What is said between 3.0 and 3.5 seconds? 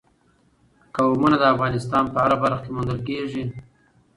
کېږي.